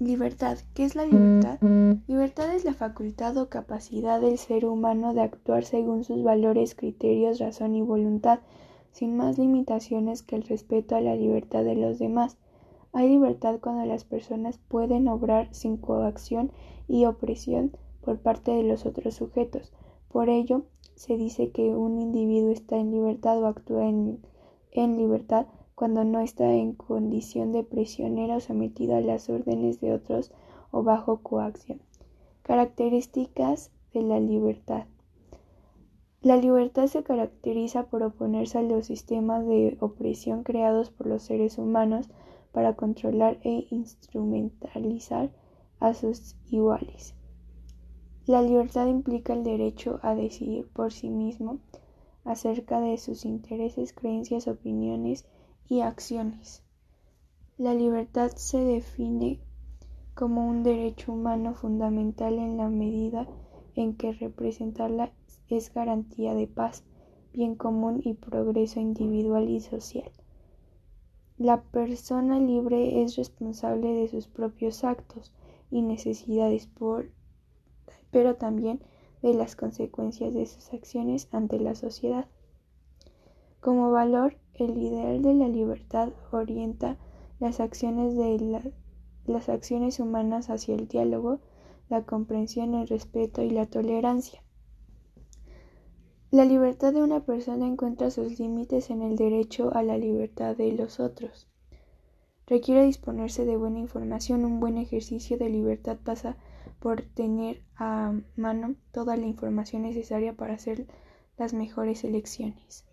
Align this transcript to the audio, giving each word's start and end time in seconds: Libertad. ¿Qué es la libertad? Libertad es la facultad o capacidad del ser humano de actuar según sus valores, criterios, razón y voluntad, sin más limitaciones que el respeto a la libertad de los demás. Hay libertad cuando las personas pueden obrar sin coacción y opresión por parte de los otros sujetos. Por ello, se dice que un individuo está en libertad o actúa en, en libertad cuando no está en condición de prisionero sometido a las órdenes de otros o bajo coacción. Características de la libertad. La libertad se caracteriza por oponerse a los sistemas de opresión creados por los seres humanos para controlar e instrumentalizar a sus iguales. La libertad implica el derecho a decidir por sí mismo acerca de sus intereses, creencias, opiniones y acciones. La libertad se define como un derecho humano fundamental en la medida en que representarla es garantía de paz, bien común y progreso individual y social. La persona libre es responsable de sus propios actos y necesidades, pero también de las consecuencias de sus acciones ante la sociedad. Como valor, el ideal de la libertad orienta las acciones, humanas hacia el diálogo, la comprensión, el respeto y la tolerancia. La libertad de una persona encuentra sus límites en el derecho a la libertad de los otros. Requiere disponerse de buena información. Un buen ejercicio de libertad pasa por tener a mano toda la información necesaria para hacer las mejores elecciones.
Libertad. 0.00 0.56
¿Qué 0.72 0.84
es 0.84 0.94
la 0.94 1.04
libertad? 1.04 1.60
Libertad 2.06 2.54
es 2.54 2.64
la 2.64 2.72
facultad 2.72 3.36
o 3.36 3.50
capacidad 3.50 4.18
del 4.18 4.38
ser 4.38 4.64
humano 4.64 5.12
de 5.12 5.20
actuar 5.20 5.62
según 5.62 6.04
sus 6.04 6.22
valores, 6.22 6.74
criterios, 6.74 7.38
razón 7.38 7.74
y 7.74 7.82
voluntad, 7.82 8.40
sin 8.92 9.14
más 9.18 9.36
limitaciones 9.36 10.22
que 10.22 10.36
el 10.36 10.44
respeto 10.44 10.96
a 10.96 11.02
la 11.02 11.16
libertad 11.16 11.64
de 11.64 11.74
los 11.74 11.98
demás. 11.98 12.38
Hay 12.94 13.10
libertad 13.10 13.58
cuando 13.60 13.84
las 13.84 14.04
personas 14.04 14.58
pueden 14.68 15.06
obrar 15.06 15.52
sin 15.52 15.76
coacción 15.76 16.50
y 16.88 17.04
opresión 17.04 17.76
por 18.00 18.20
parte 18.20 18.52
de 18.52 18.62
los 18.62 18.86
otros 18.86 19.16
sujetos. 19.16 19.70
Por 20.10 20.30
ello, 20.30 20.62
se 20.94 21.18
dice 21.18 21.50
que 21.50 21.76
un 21.76 22.00
individuo 22.00 22.52
está 22.52 22.78
en 22.78 22.90
libertad 22.90 23.38
o 23.42 23.46
actúa 23.46 23.86
en, 23.86 24.18
en 24.72 24.96
libertad 24.96 25.44
cuando 25.80 26.04
no 26.04 26.20
está 26.20 26.52
en 26.52 26.74
condición 26.74 27.52
de 27.52 27.64
prisionero 27.64 28.38
sometido 28.40 28.96
a 28.96 29.00
las 29.00 29.30
órdenes 29.30 29.80
de 29.80 29.94
otros 29.94 30.30
o 30.72 30.82
bajo 30.82 31.22
coacción. 31.22 31.80
Características 32.42 33.70
de 33.94 34.02
la 34.02 34.20
libertad. 34.20 34.84
La 36.20 36.36
libertad 36.36 36.86
se 36.88 37.02
caracteriza 37.02 37.84
por 37.84 38.02
oponerse 38.02 38.58
a 38.58 38.62
los 38.62 38.84
sistemas 38.84 39.46
de 39.46 39.78
opresión 39.80 40.42
creados 40.42 40.90
por 40.90 41.06
los 41.06 41.22
seres 41.22 41.56
humanos 41.56 42.10
para 42.52 42.76
controlar 42.76 43.38
e 43.42 43.66
instrumentalizar 43.70 45.30
a 45.78 45.94
sus 45.94 46.36
iguales. 46.50 47.14
La 48.26 48.42
libertad 48.42 48.86
implica 48.86 49.32
el 49.32 49.44
derecho 49.44 49.98
a 50.02 50.14
decidir 50.14 50.68
por 50.68 50.92
sí 50.92 51.08
mismo 51.08 51.58
acerca 52.26 52.82
de 52.82 52.98
sus 52.98 53.24
intereses, 53.24 53.94
creencias, 53.94 54.46
opiniones 54.46 55.24
y 55.70 55.82
acciones. 55.82 56.64
La 57.56 57.74
libertad 57.74 58.32
se 58.34 58.58
define 58.58 59.40
como 60.14 60.46
un 60.46 60.64
derecho 60.64 61.12
humano 61.12 61.54
fundamental 61.54 62.38
en 62.38 62.56
la 62.56 62.68
medida 62.68 63.28
en 63.76 63.94
que 63.94 64.12
representarla 64.12 65.12
es 65.48 65.72
garantía 65.72 66.34
de 66.34 66.48
paz, 66.48 66.82
bien 67.32 67.54
común 67.54 68.02
y 68.04 68.14
progreso 68.14 68.80
individual 68.80 69.48
y 69.48 69.60
social. 69.60 70.10
La 71.38 71.62
persona 71.62 72.40
libre 72.40 73.02
es 73.02 73.16
responsable 73.16 73.94
de 73.94 74.08
sus 74.08 74.26
propios 74.26 74.82
actos 74.82 75.32
y 75.70 75.82
necesidades, 75.82 76.68
pero 78.10 78.34
también 78.34 78.80
de 79.22 79.34
las 79.34 79.54
consecuencias 79.54 80.34
de 80.34 80.46
sus 80.46 80.72
acciones 80.72 81.28
ante 81.30 81.60
la 81.60 81.76
sociedad. 81.76 82.26
Como 83.60 83.90
valor, 83.90 84.38
el 84.54 84.78
ideal 84.78 85.20
de 85.20 85.34
la 85.34 85.46
libertad 85.46 86.14
orienta 86.32 86.96
las 87.40 87.60
acciones, 87.60 88.14
humanas 90.00 90.48
hacia 90.48 90.74
el 90.74 90.88
diálogo, 90.88 91.40
la 91.90 92.04
comprensión, 92.04 92.74
el 92.74 92.88
respeto 92.88 93.42
y 93.42 93.50
la 93.50 93.66
tolerancia. 93.66 94.42
La 96.30 96.46
libertad 96.46 96.94
de 96.94 97.02
una 97.02 97.20
persona 97.26 97.66
encuentra 97.66 98.10
sus 98.10 98.38
límites 98.38 98.88
en 98.88 99.02
el 99.02 99.16
derecho 99.16 99.74
a 99.74 99.82
la 99.82 99.98
libertad 99.98 100.56
de 100.56 100.72
los 100.72 100.98
otros. 100.98 101.46
Requiere 102.46 102.84
disponerse 102.84 103.44
de 103.44 103.58
buena 103.58 103.78
información. 103.78 104.46
Un 104.46 104.58
buen 104.58 104.78
ejercicio 104.78 105.36
de 105.36 105.50
libertad 105.50 105.98
pasa 106.02 106.38
por 106.78 107.02
tener 107.02 107.62
a 107.76 108.14
mano 108.36 108.76
toda 108.90 109.18
la 109.18 109.26
información 109.26 109.82
necesaria 109.82 110.34
para 110.34 110.54
hacer 110.54 110.86
las 111.36 111.52
mejores 111.52 112.04
elecciones. 112.04 112.89